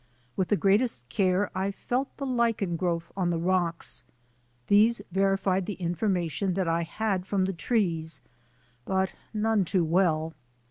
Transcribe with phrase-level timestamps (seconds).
[0.35, 4.03] With the greatest care I felt the lichen growth on the rocks.
[4.65, 8.19] These verified the information that I had from the trees—
[8.85, 10.33] but none too well.